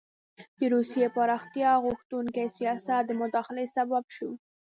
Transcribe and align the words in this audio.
د 0.59 0.61
روسیې 0.73 1.05
پراختیا 1.15 1.71
غوښتونکي 1.85 2.45
سیاست 2.57 3.01
د 3.05 3.11
مداخلې 3.21 3.65
سبب 3.75 4.03
شو. 4.15 4.29